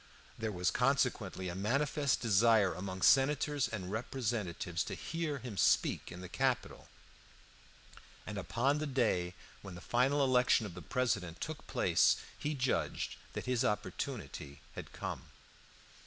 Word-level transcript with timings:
There 0.35 0.51
was 0.51 0.71
consequently 0.71 1.47
a 1.47 1.53
manifest 1.53 2.21
desire 2.21 2.73
among 2.73 3.03
senators 3.03 3.67
and 3.67 3.91
representatives 3.91 4.83
to 4.85 4.95
hear 4.95 5.37
him 5.37 5.57
speak 5.57 6.11
in 6.11 6.21
the 6.21 6.27
Capitol, 6.27 6.87
and 8.25 8.35
upon 8.39 8.79
the 8.79 8.87
day 8.87 9.35
when 9.61 9.75
the 9.75 9.79
final 9.79 10.23
election 10.23 10.65
of 10.65 10.73
the 10.73 10.81
President 10.81 11.39
took 11.39 11.67
place 11.67 12.15
he 12.35 12.55
judged 12.55 13.15
that 13.33 13.45
his 13.45 13.63
opportunity 13.63 14.59
had 14.73 14.91
come. 14.91 15.25